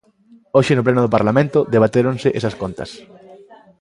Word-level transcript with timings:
Hoxe 0.57 0.73
no 0.75 0.85
pleno 0.87 1.01
do 1.03 1.13
Parlamento 1.15 1.59
debatéronse 1.73 2.29
esas 2.39 2.55
contas. 2.61 2.89